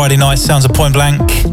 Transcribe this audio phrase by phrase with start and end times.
[0.00, 0.38] Friday night.
[0.38, 1.49] Sounds of point blank.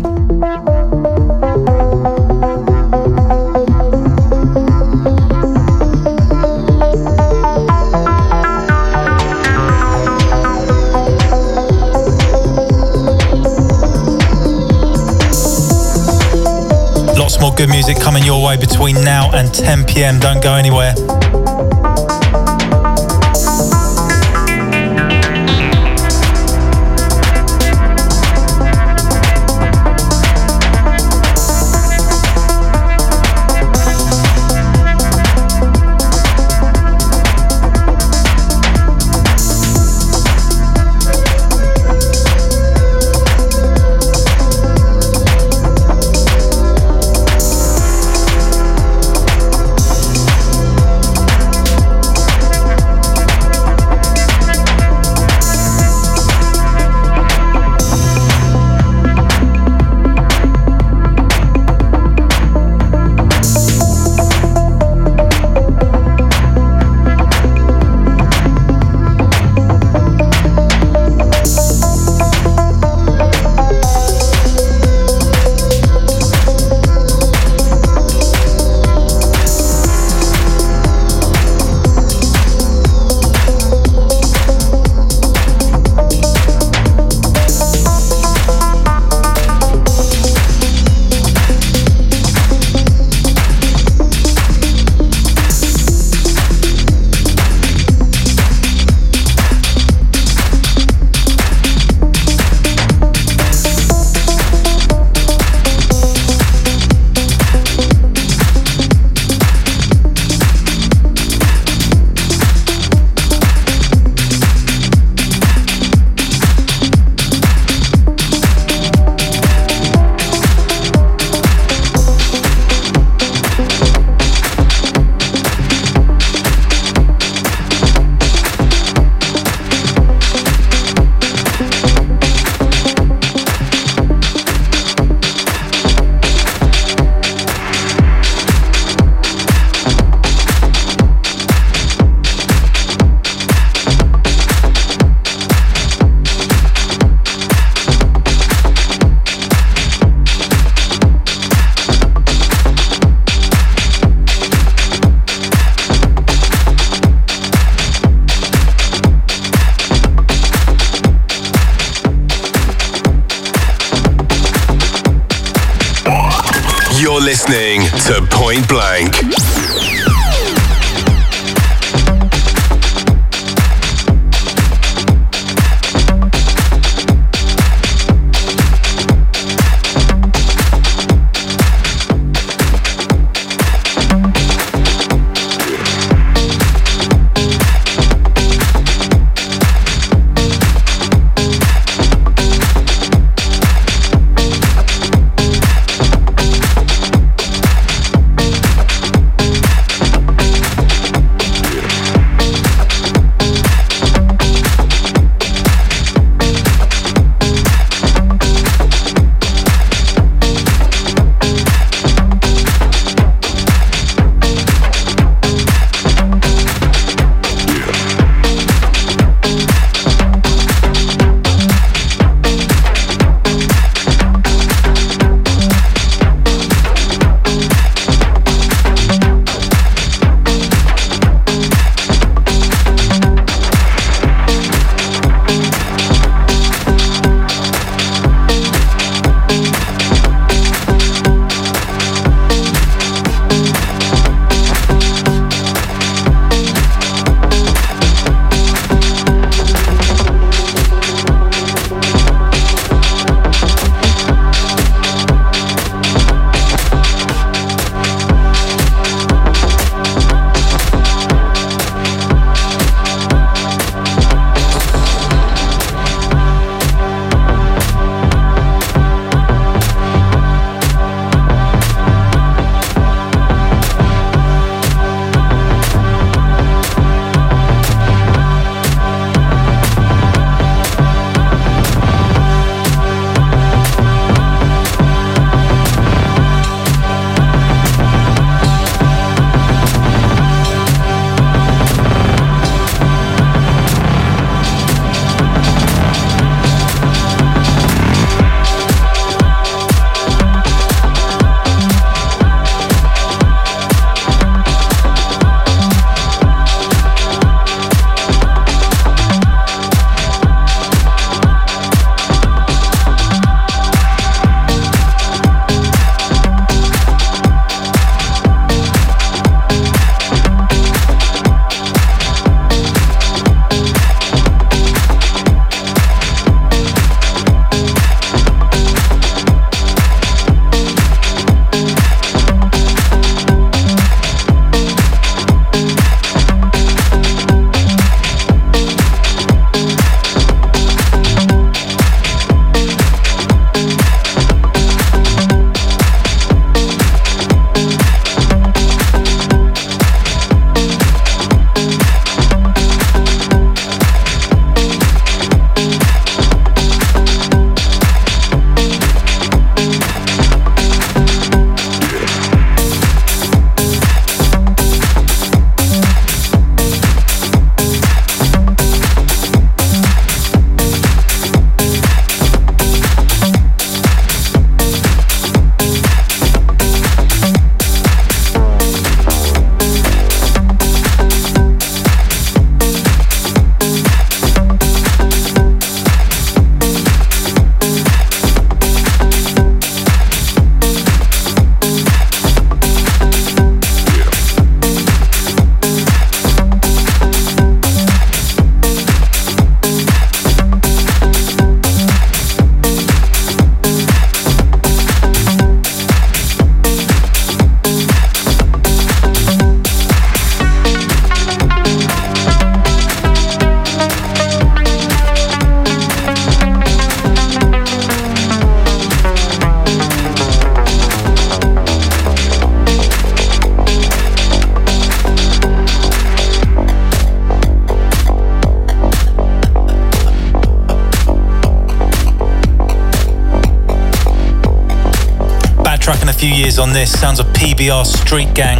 [437.11, 437.19] This.
[437.19, 438.77] Sounds of PBR Street Gang.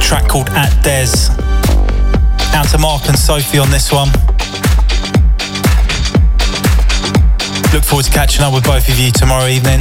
[0.00, 1.30] Track called At Des.
[2.54, 4.08] Out to Mark and Sophie on this one.
[7.72, 9.80] Look forward to catching up with both of you tomorrow evening.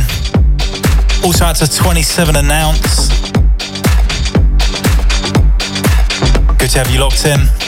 [1.24, 3.10] Also out to 27 Announce.
[6.58, 7.65] Good to have you locked in.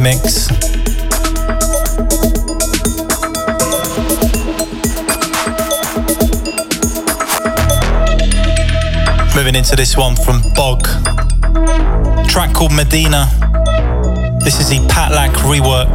[0.00, 0.48] Remix.
[9.36, 10.84] Moving into this one from Bog.
[12.28, 13.28] Track called Medina.
[14.42, 15.94] This is the Patlack rework.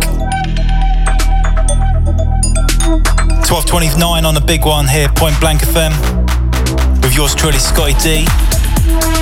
[3.43, 7.01] 12.29 on the big one here, Point Blank FM.
[7.01, 9.14] With yours truly, Scottie D.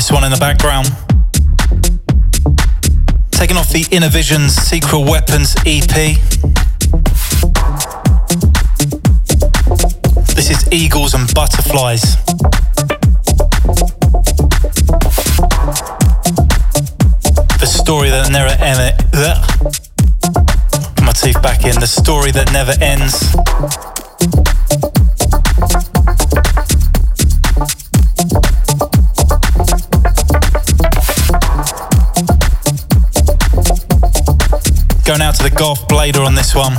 [0.00, 0.86] this one in the background.
[3.32, 6.16] Taking off the Innervisions Secret Weapons EP.
[10.34, 12.16] This is Eagles and Butterflies.
[17.58, 18.96] The story that never ends.
[21.02, 21.78] My teeth back in.
[21.78, 23.89] The story that never ends.
[35.40, 36.74] To the Golf Blader on this one.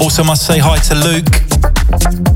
[0.00, 2.29] Also must say hi to Luke.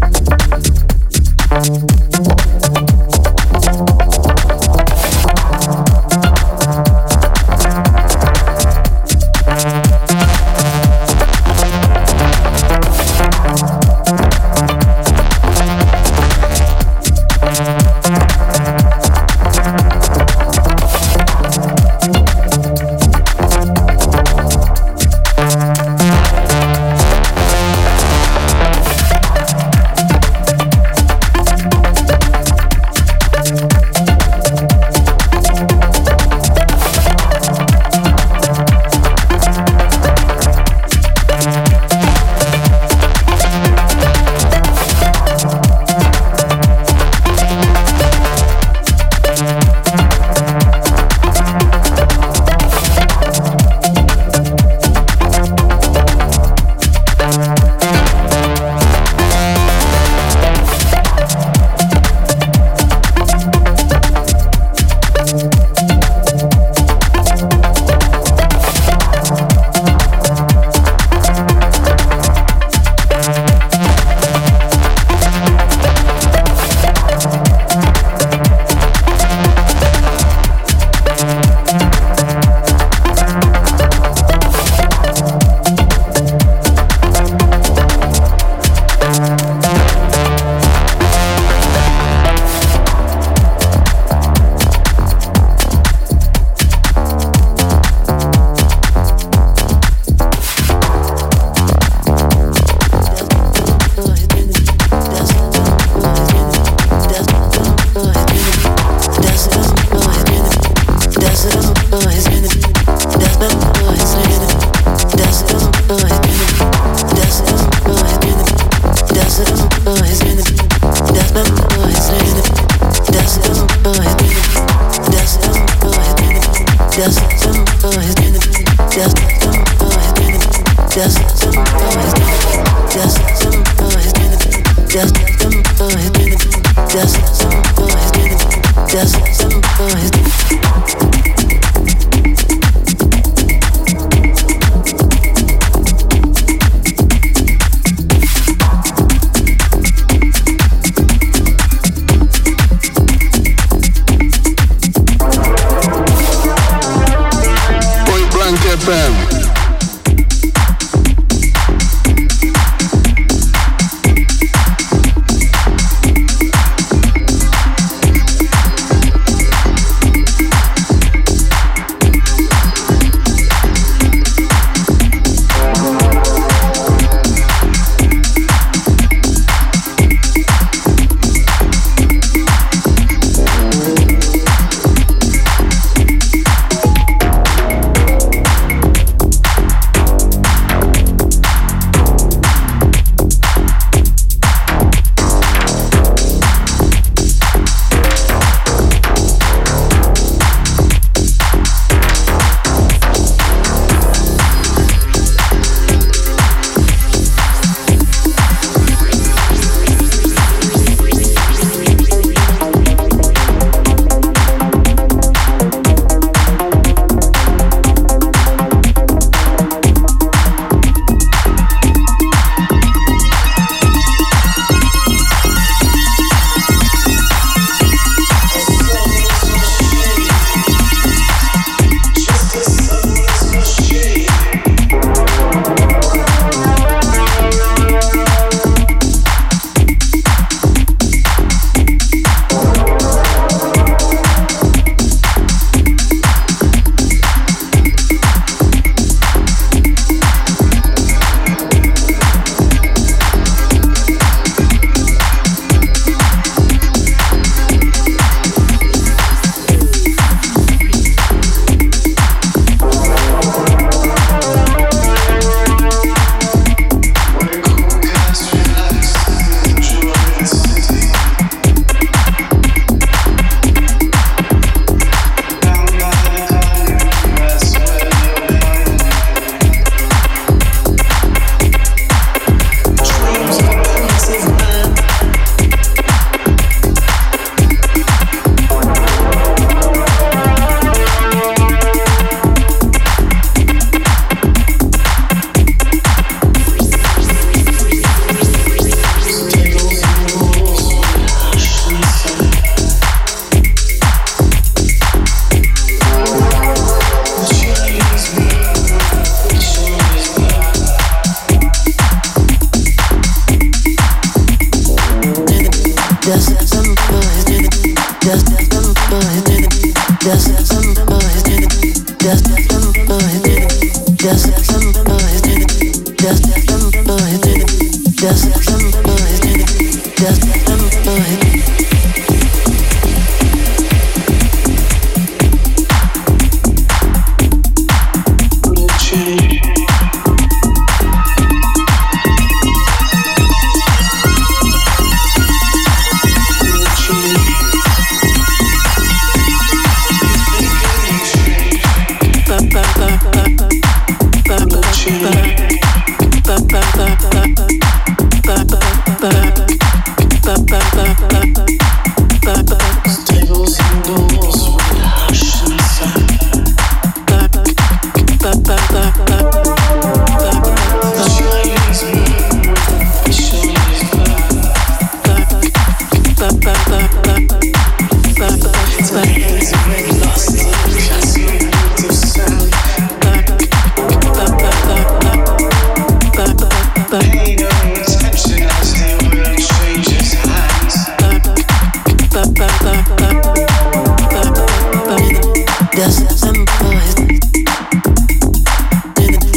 [158.87, 159.34] Bom.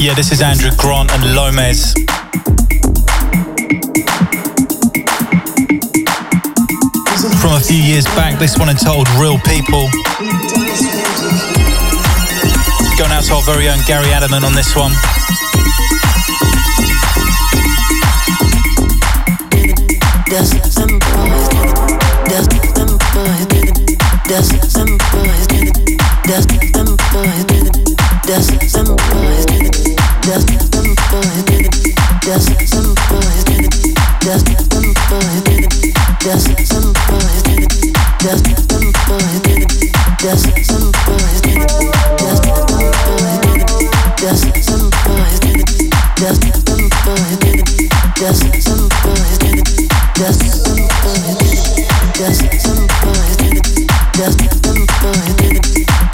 [0.08, 1.92] Yeah, this is Andrew Grant and Lomez.
[7.42, 9.92] From a few years back, this one entitled Real People.
[12.96, 14.94] Going out to our very own Gary Adaman on this one.
[20.32, 21.50] That's some boys.
[24.24, 25.48] does some boys,
[26.24, 27.44] does some boys,
[28.24, 29.47] That's some boys.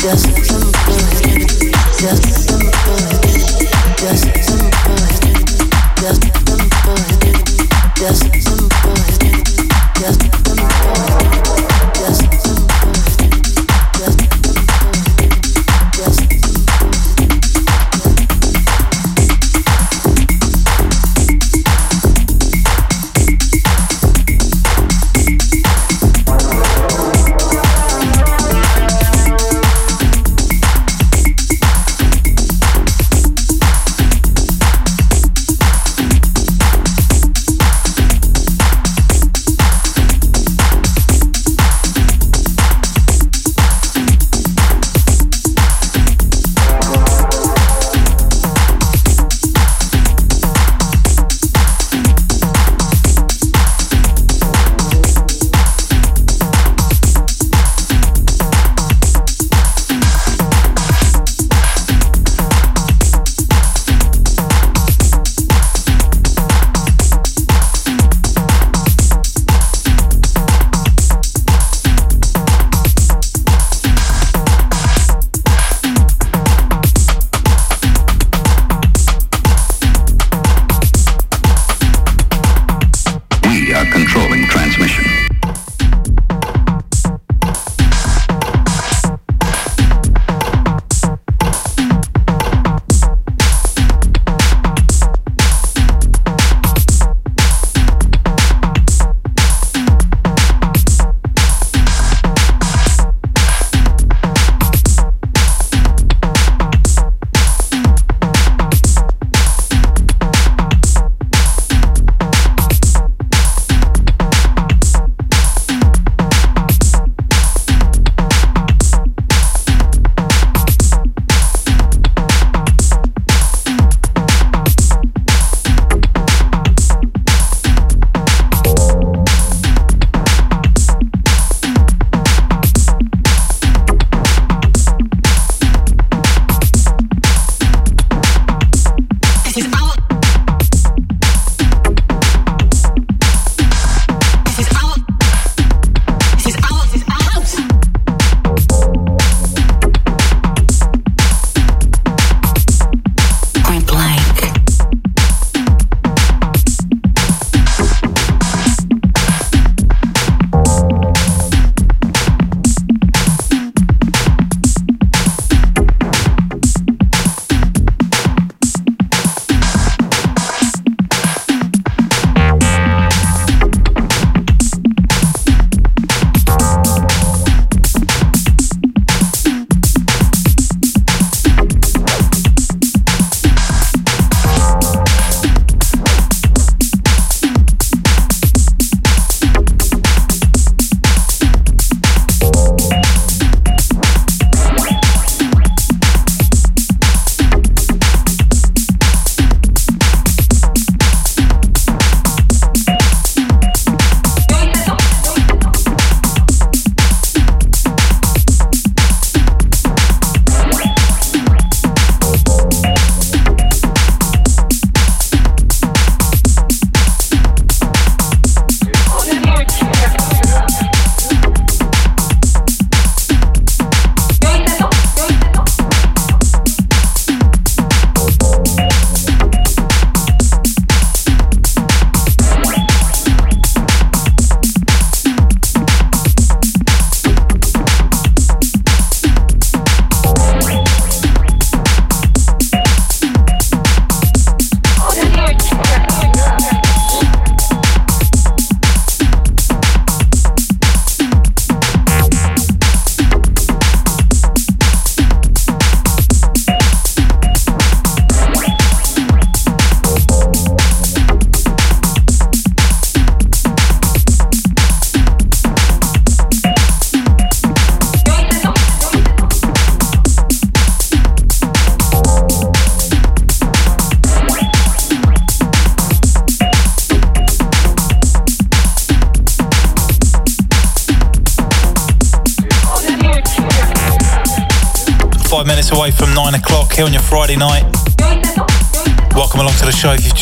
[0.04, 0.43] Yes.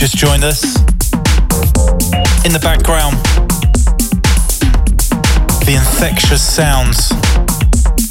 [0.01, 0.63] Just joined us.
[2.43, 3.17] In the background,
[5.67, 7.11] the infectious sounds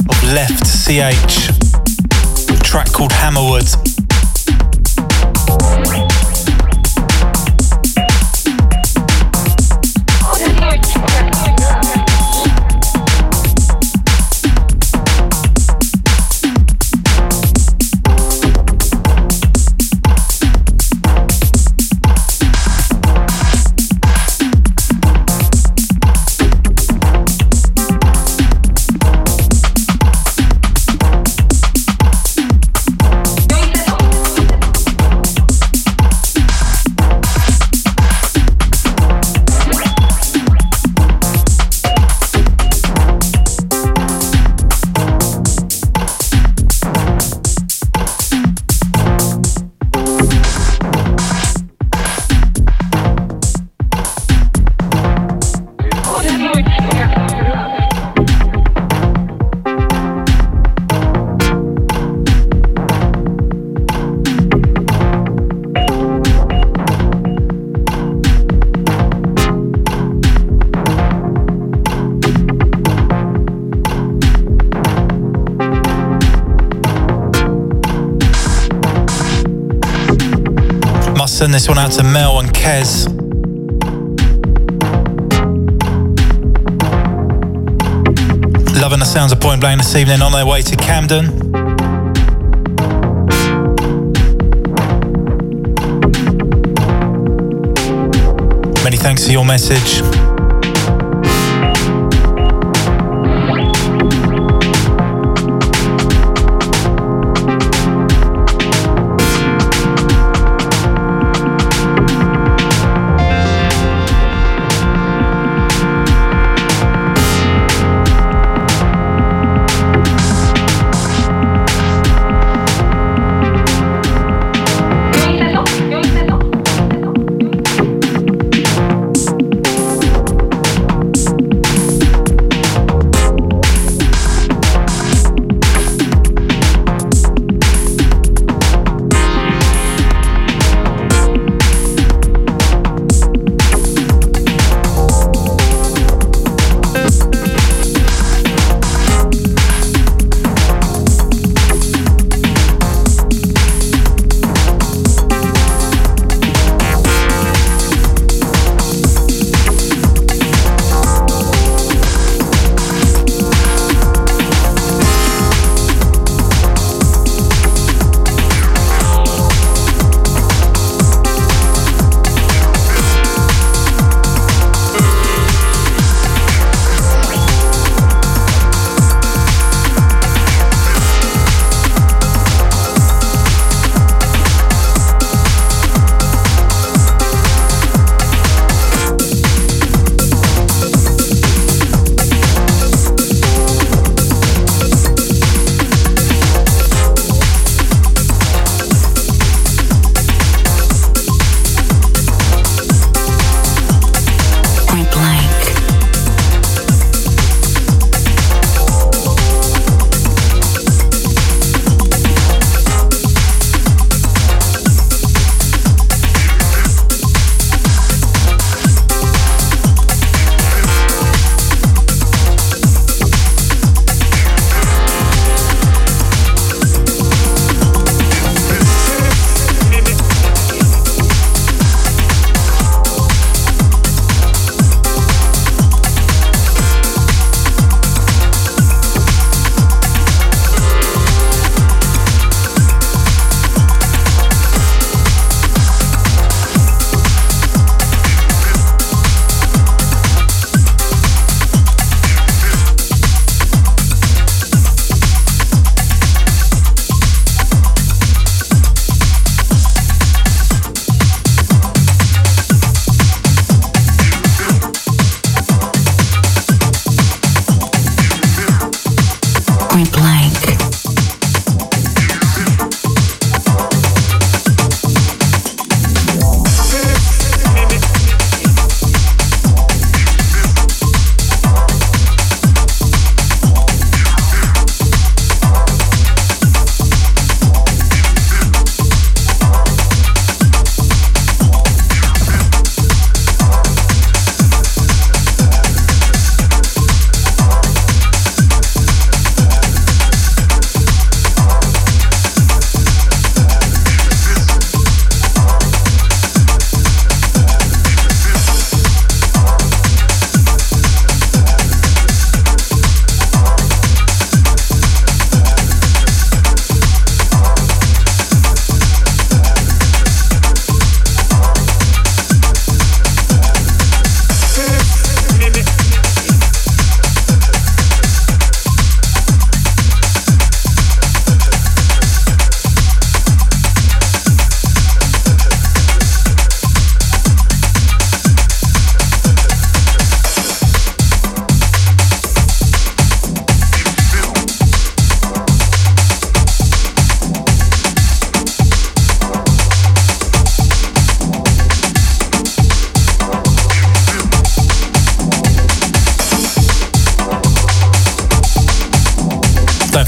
[0.08, 1.50] of Left CH,
[2.48, 3.89] a track called Hammerwood.
[81.70, 83.06] One out to Mel and Kez.
[88.80, 91.26] Loving the sounds of Point Blank this evening on their way to Camden.
[98.82, 100.19] Many thanks for your message.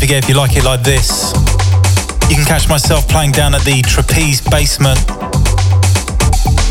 [0.03, 1.33] Forget if you like it like this,
[2.29, 4.99] you can catch myself playing down at the Trapeze Basement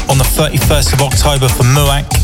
[0.09, 2.20] on the 31st of October for Muak.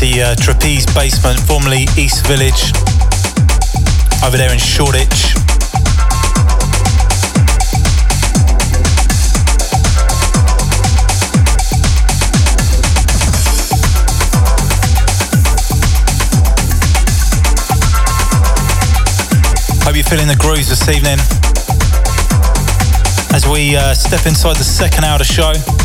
[0.00, 2.72] The uh, Trapeze Basement, formerly East Village,
[4.24, 5.34] over there in Shoreditch.
[19.84, 21.18] Hope you're feeling the grooves this evening.
[23.34, 25.79] As we uh, step inside the second hour of the show.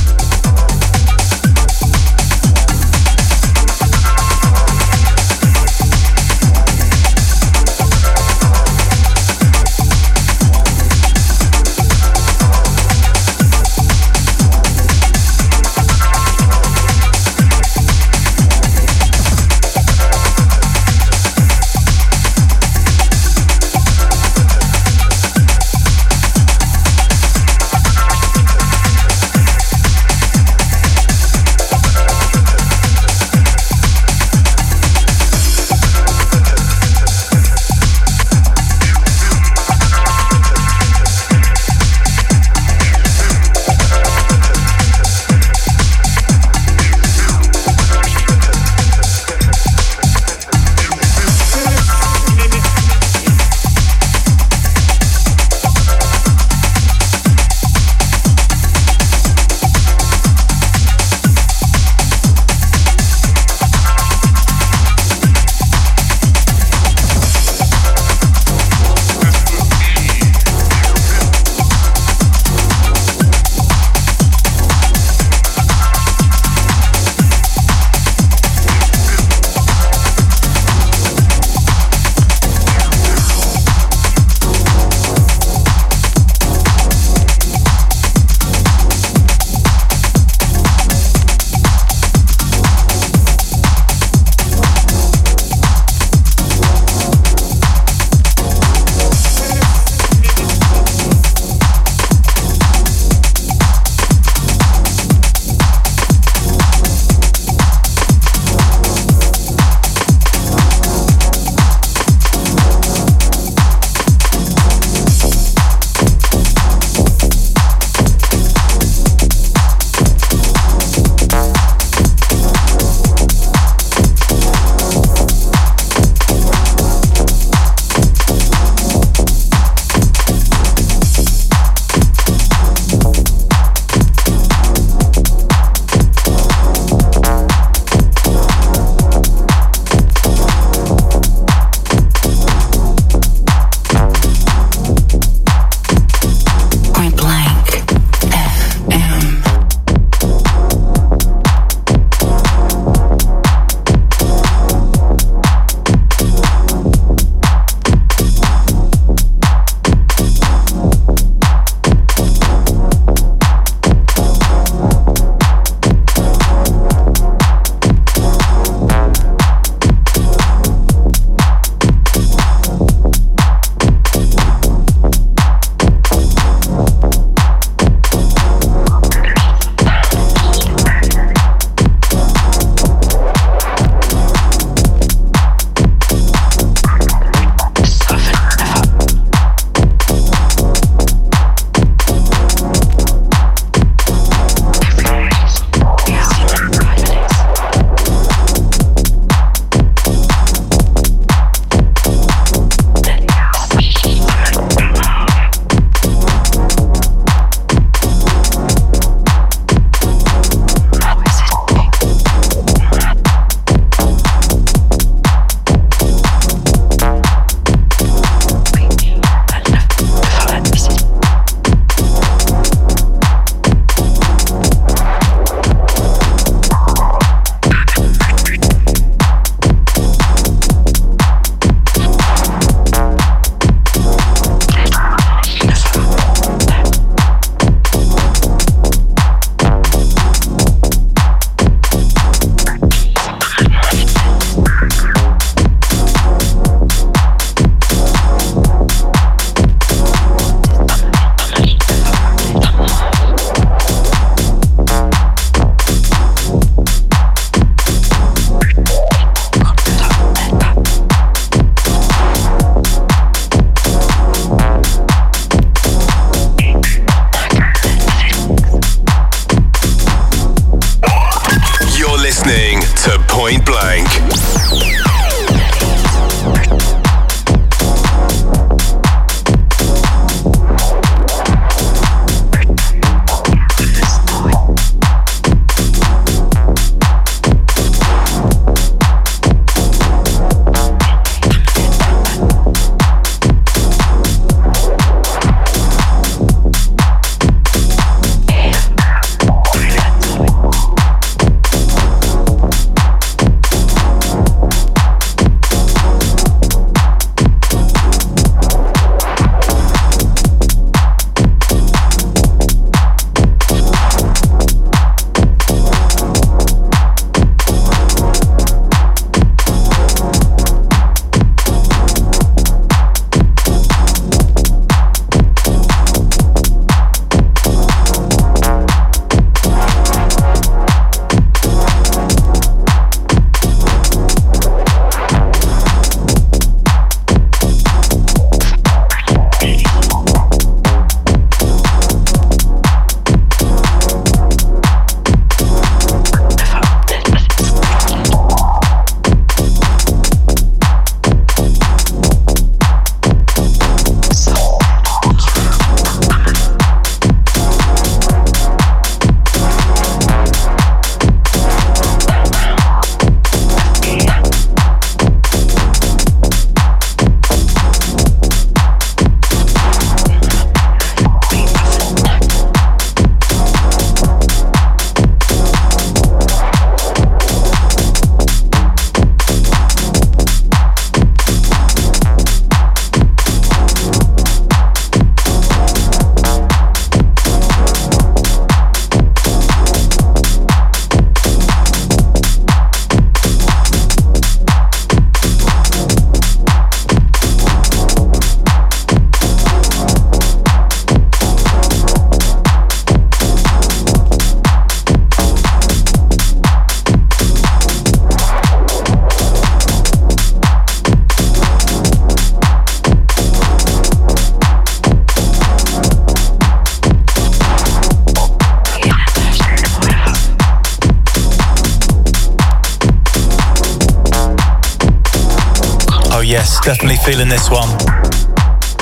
[427.26, 427.90] Feeling this one.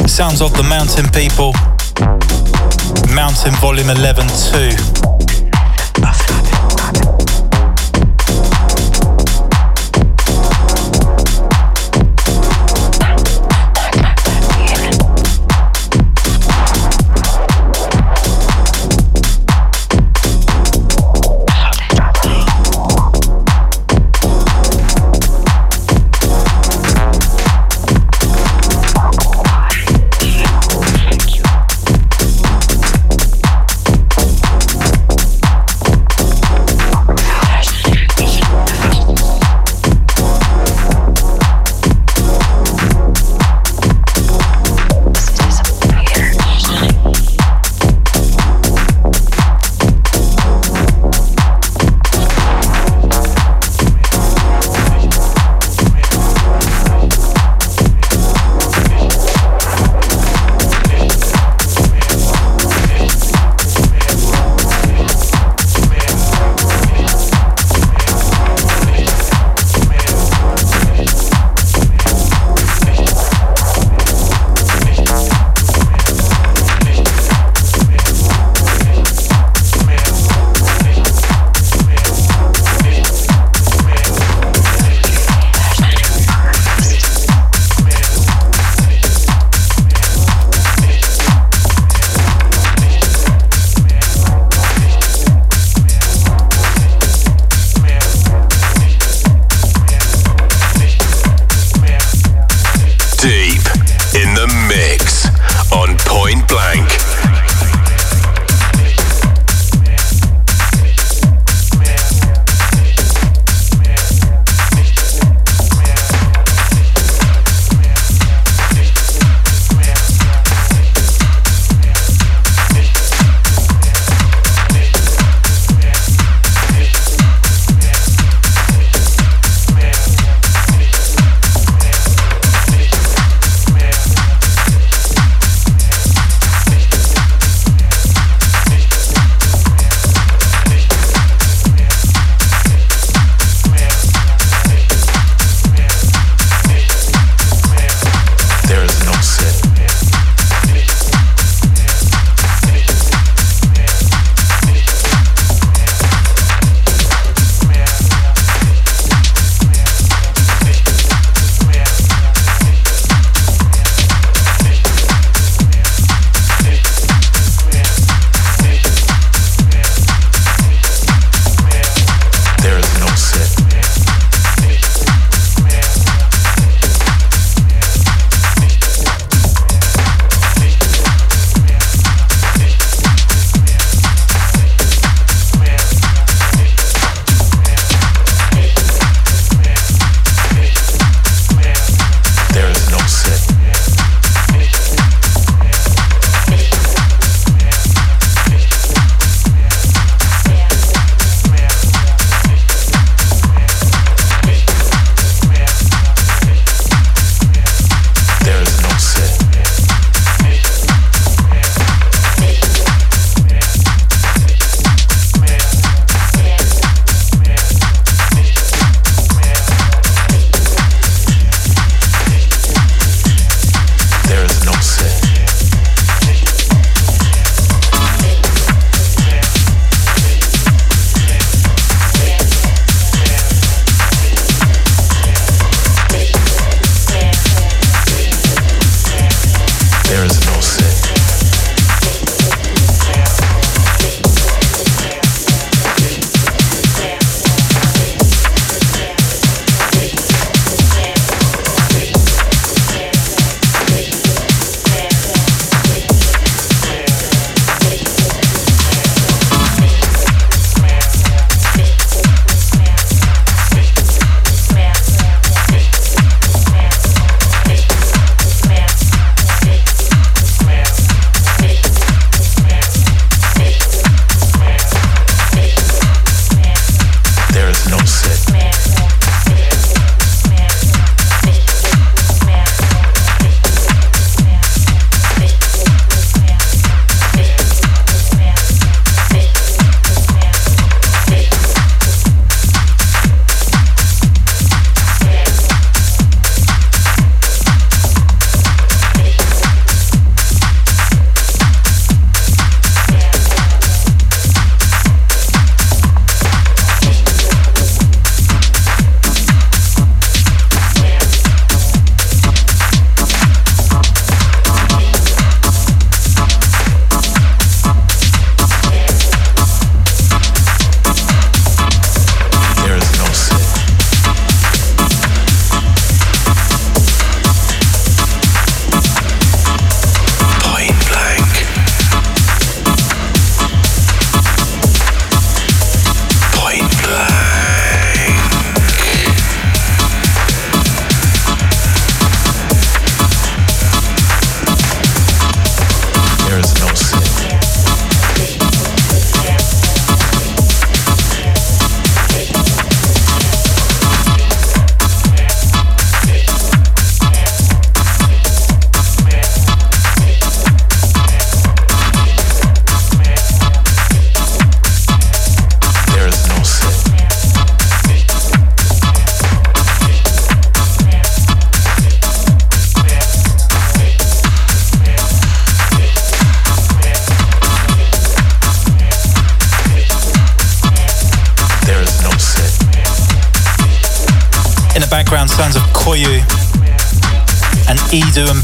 [0.07, 1.51] Sounds of the Mountain People.
[3.13, 4.27] Mountain Volume 11
[5.07, 5.12] 2.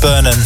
[0.02, 0.39] Vernon.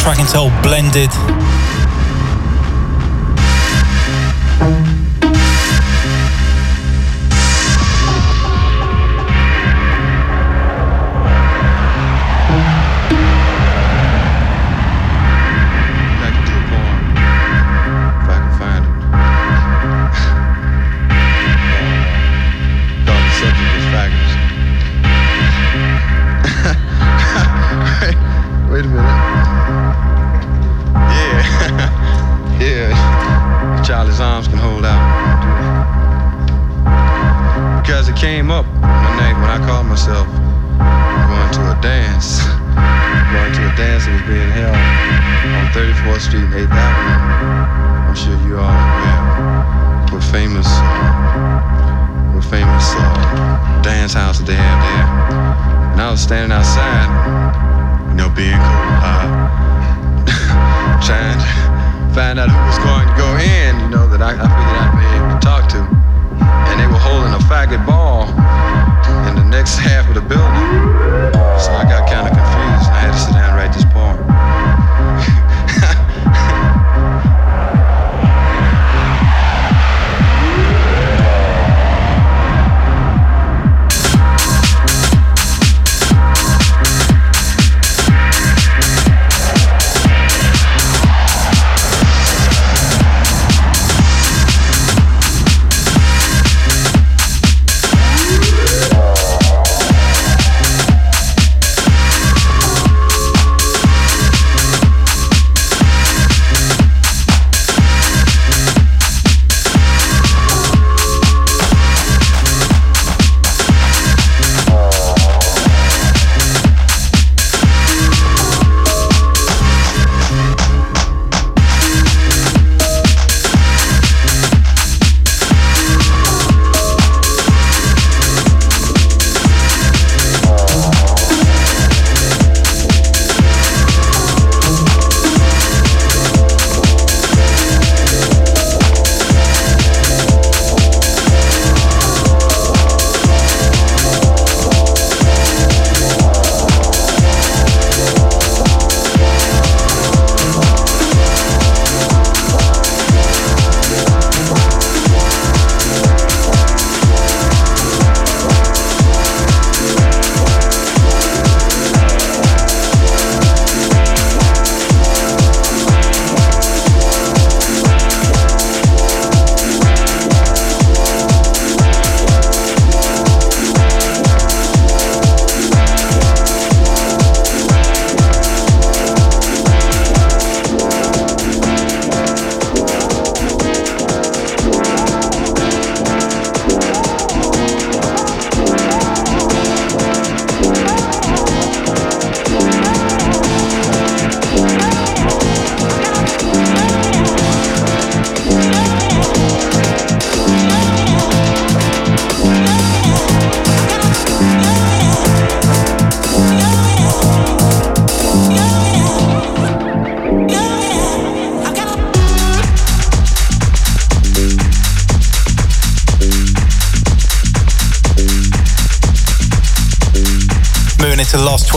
[0.00, 1.29] track until blended.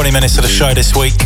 [0.04, 1.23] 20 minutes of the show this week.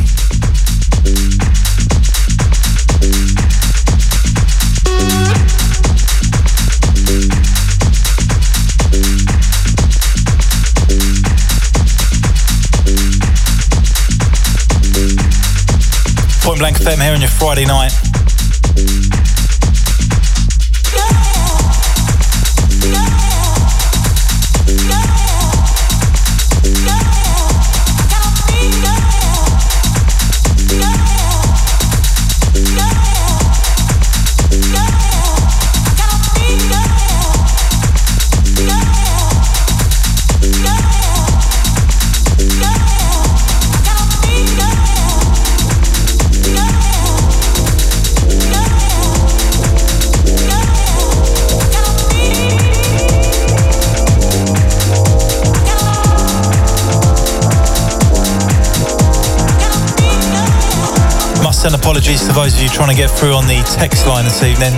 [62.77, 64.71] trying to get through on the text line this evening.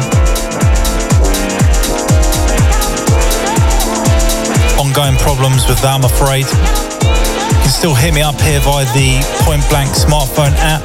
[4.79, 6.45] Ongoing problems with that, I'm afraid.
[6.47, 10.79] You can still hit me up here via the Point Blank smartphone app.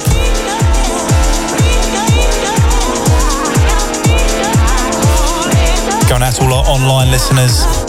[6.09, 7.84] Going out to all our online listeners.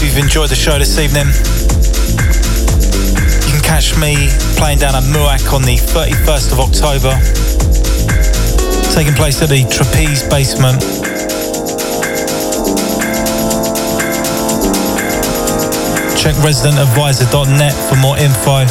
[0.00, 1.26] You've enjoyed the show this evening.
[3.44, 7.12] You can catch me playing down at Muak on the 31st of October,
[8.94, 10.80] taking place at the Trapeze Basement.
[16.16, 18.62] Check residentadvisor.net for more info.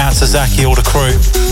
[0.00, 1.45] Out to Zaki, all the crew.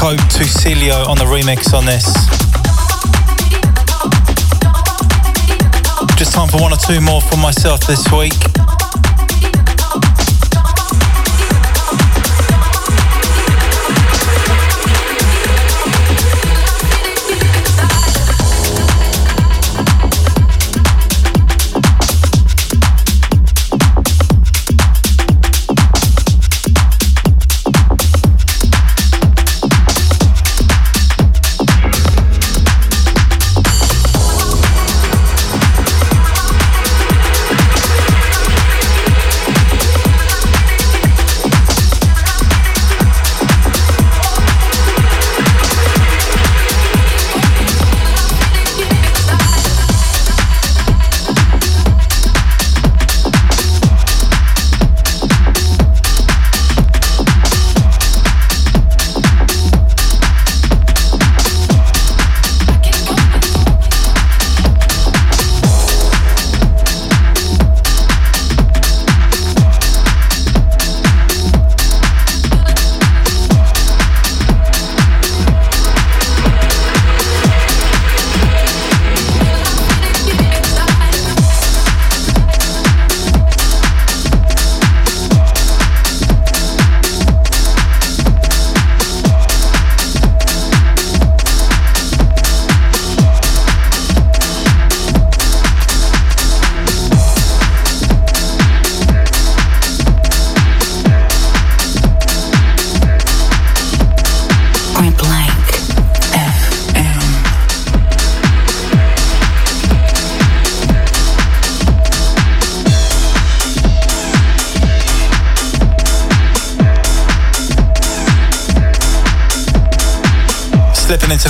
[0.00, 2.06] To Celio on the remix on this.
[6.16, 8.59] Just time for one or two more for myself this week.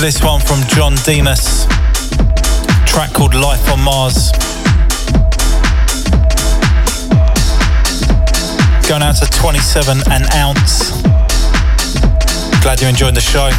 [0.01, 1.67] This one from John Demas.
[2.87, 4.31] Track called Life on Mars.
[8.89, 11.03] Going out to 27 an ounce.
[12.63, 13.51] Glad you enjoyed the show.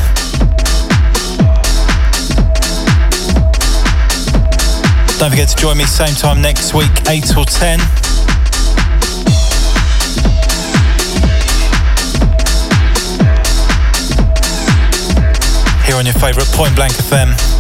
[5.21, 8.02] Don't forget to join me same time next week, 8 till 10.
[16.03, 17.52] On your favourite Point Blank FM.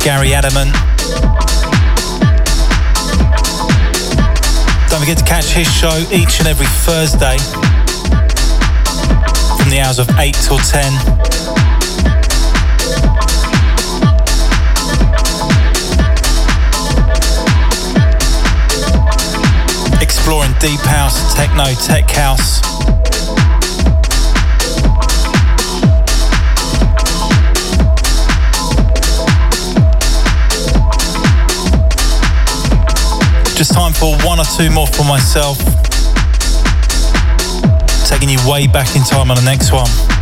[0.00, 0.72] Gary Adamant.
[4.90, 7.38] Don't forget to catch his show each and every Thursday
[9.58, 10.92] from the hours of 8 till 10.
[20.02, 22.67] Exploring deep house, techno, tech house.
[33.98, 35.58] For one or two more for myself.
[38.08, 40.17] Taking you way back in time on the next one.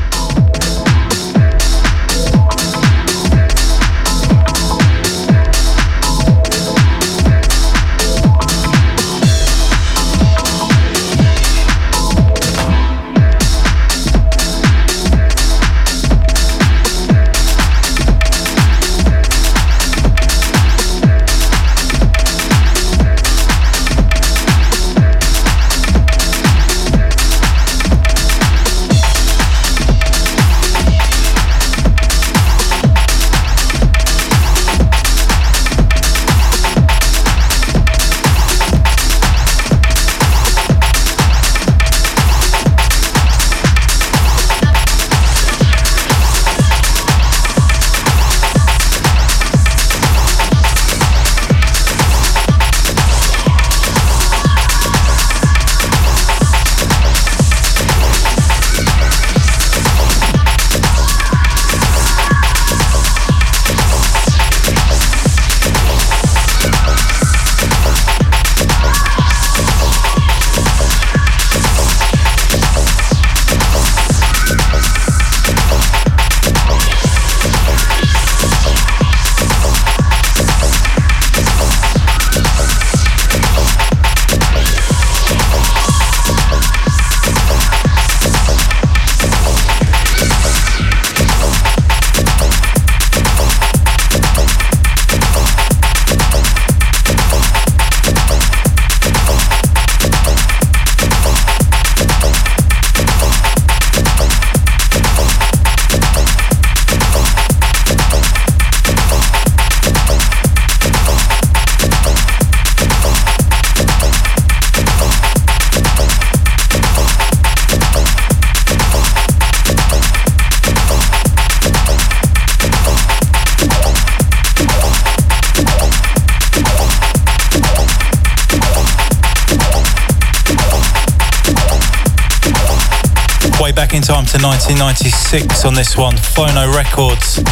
[133.92, 137.42] In time to 1996 on this one, Phono Records.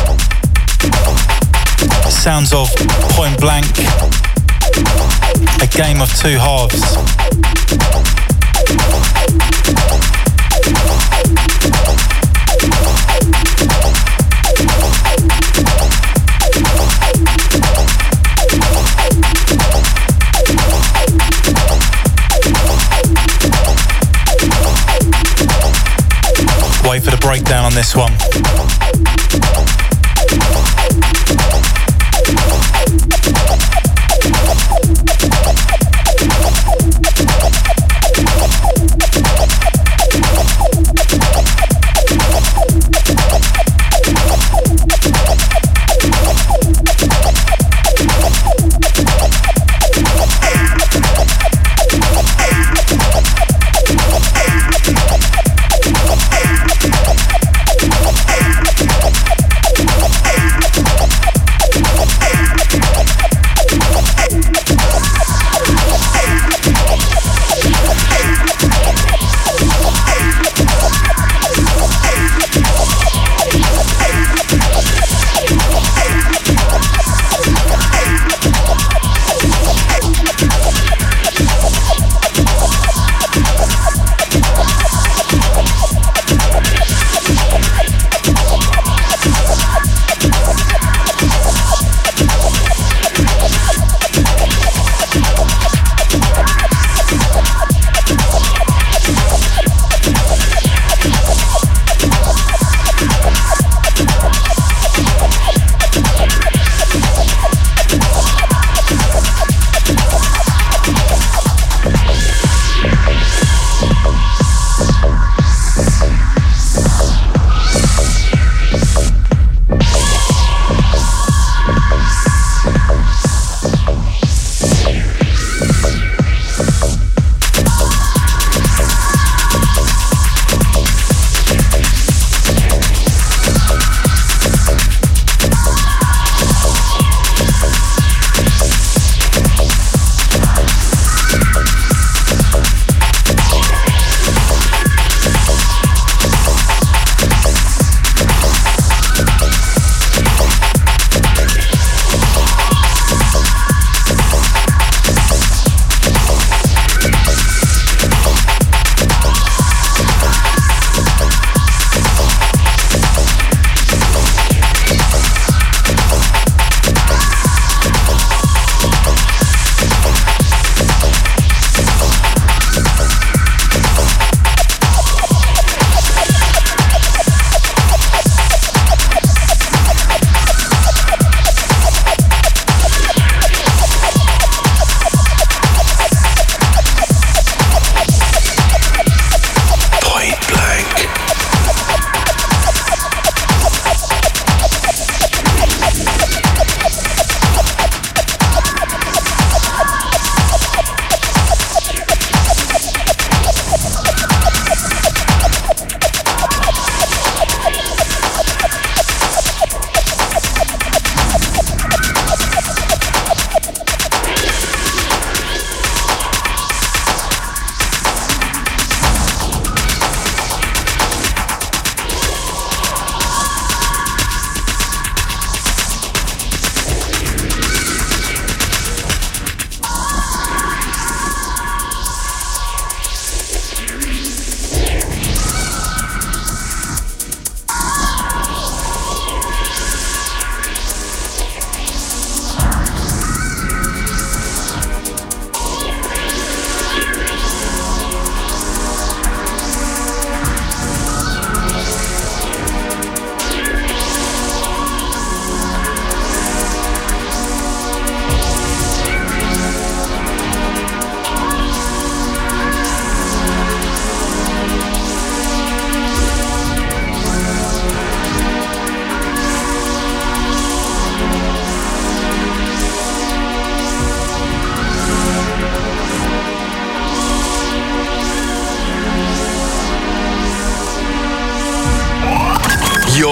[2.10, 2.68] Sounds of
[3.12, 3.66] Point Blank,
[5.60, 7.53] a game of two halves.
[27.24, 28.73] Breakdown on this one.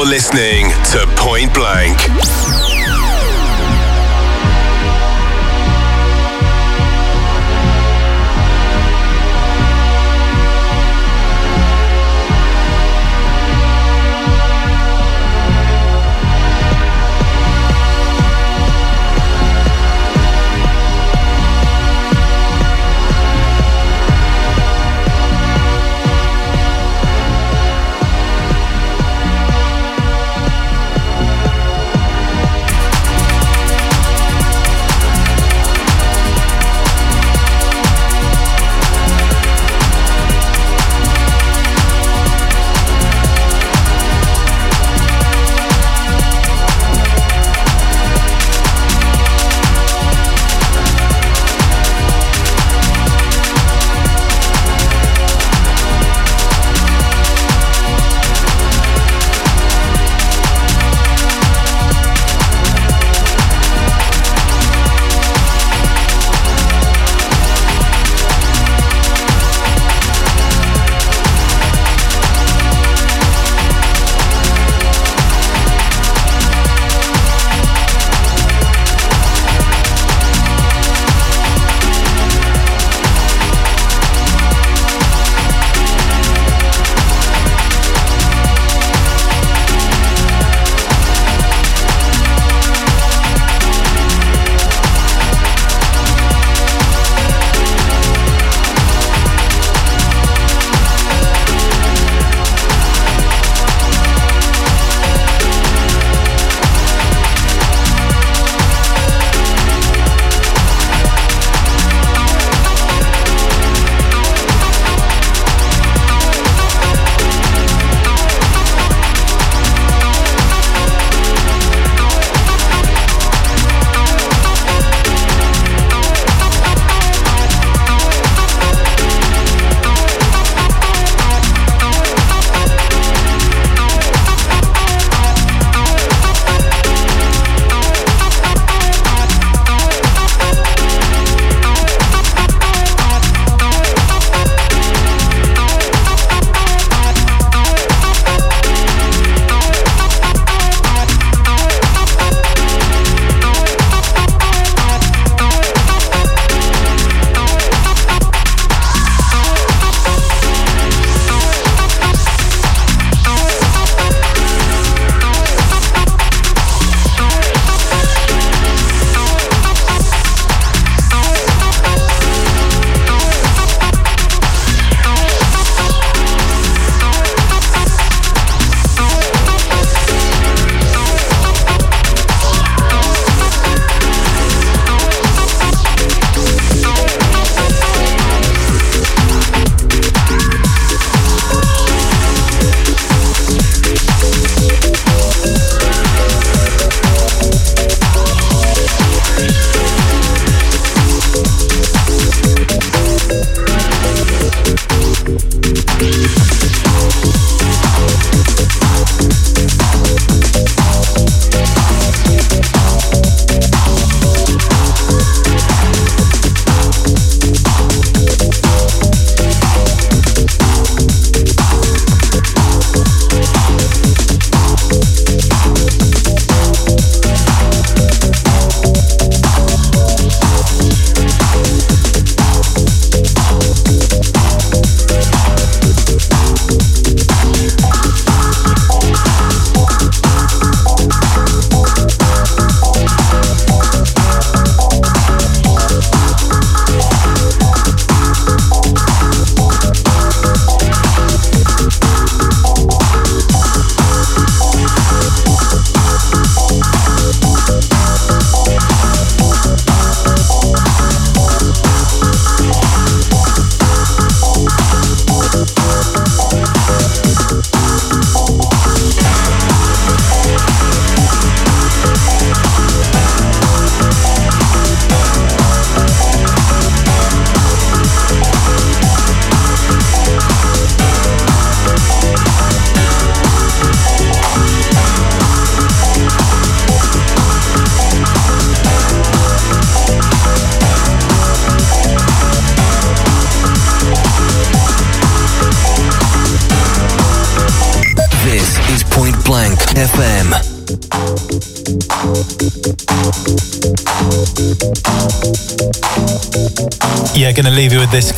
[0.03, 2.32] You're listening to Point Blank.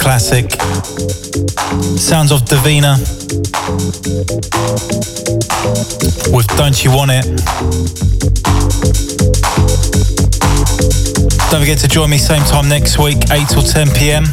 [0.04, 0.52] Classic.
[1.98, 2.98] Sounds of Davina
[6.30, 7.24] with Don't You Want It.
[11.50, 14.24] Don't forget to join me same time next week, 8 or 10 p.m.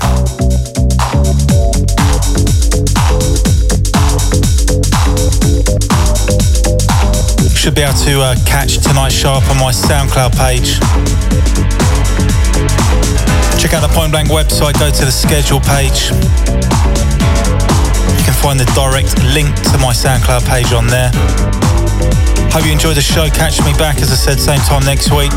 [7.55, 11.60] Should be able to uh, catch tonight's show up on my SoundCloud page.
[13.61, 16.09] Check out the Point Blank website, go to the schedule page.
[18.17, 21.11] You can find the direct link to my SoundCloud page on there.
[22.49, 23.29] Hope you enjoyed the show.
[23.29, 25.29] Catch me back, as I said, same time next week.